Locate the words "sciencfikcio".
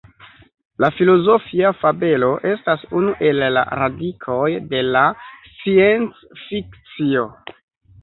5.53-7.33